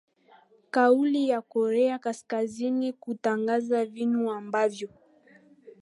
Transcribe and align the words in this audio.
kauli 0.71 1.29
ya 1.29 1.41
korea 1.41 1.99
kaskazini 1.99 2.93
kutangaza 2.93 3.85
vinu 3.85 4.31
ambavyo 4.31 4.89